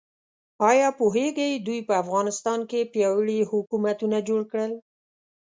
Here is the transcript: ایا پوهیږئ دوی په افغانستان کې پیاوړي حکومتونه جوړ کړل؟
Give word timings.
ایا 0.69 0.87
پوهیږئ 0.99 1.51
دوی 1.67 1.79
په 1.87 1.93
افغانستان 2.03 2.59
کې 2.69 2.89
پیاوړي 2.93 3.39
حکومتونه 3.51 4.17
جوړ 4.27 4.41
کړل؟ 4.51 4.71